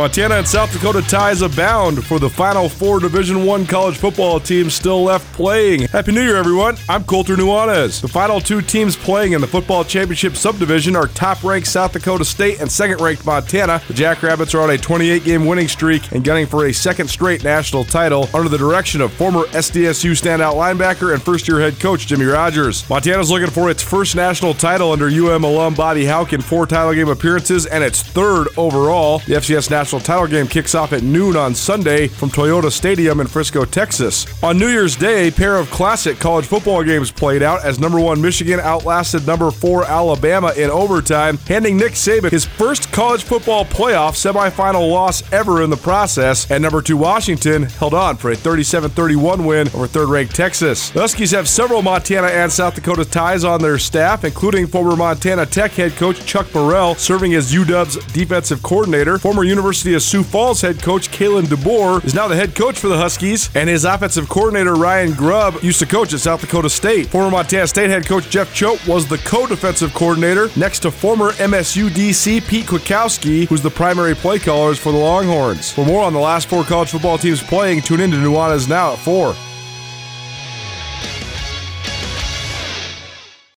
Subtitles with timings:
[0.00, 4.72] Montana and South Dakota ties abound for the Final Four Division One college football teams
[4.72, 5.82] still left playing.
[5.88, 6.78] Happy New Year, everyone!
[6.88, 8.00] I'm Colter Nuanez.
[8.00, 12.62] The final two teams playing in the football championship subdivision are top-ranked South Dakota State
[12.62, 13.82] and second-ranked Montana.
[13.88, 17.84] The Jackrabbits are on a 28-game winning streak and gunning for a second straight national
[17.84, 22.88] title under the direction of former SDSU standout linebacker and first-year head coach Jimmy Rogers.
[22.88, 26.94] Montana's looking for its first national title under UM alum Bobby Hauck in four title
[26.94, 29.18] game appearances and its third overall.
[29.18, 33.18] The FCS national national title game kicks off at noon on Sunday from Toyota Stadium
[33.18, 34.24] in Frisco, Texas.
[34.40, 37.98] On New Year's Day, a pair of classic college football games played out as number
[37.98, 43.64] one Michigan outlasted number four Alabama in overtime, handing Nick Saban his first college football
[43.64, 46.48] playoff semifinal loss ever in the process.
[46.52, 50.90] And number two Washington held on for a 37-31 win over third-ranked Texas.
[50.90, 55.46] The Huskies have several Montana and South Dakota ties on their staff, including former Montana
[55.46, 60.30] Tech head coach Chuck Morrell serving as UW's defensive coordinator, former University University of Sioux
[60.30, 63.86] Falls head coach Kalen DeBoer is now the head coach for the Huskies, and his
[63.86, 67.06] offensive coordinator Ryan Grubb used to coach at South Dakota State.
[67.06, 71.88] Former Montana State head coach Jeff Choate was the co-defensive coordinator next to former MSU
[71.88, 75.72] DC Pete Kwiatkowski, who's the primary play callers for the Longhorns.
[75.72, 78.92] For more on the last four college football teams playing, tune in to Nuanez Now
[78.92, 79.34] at 4.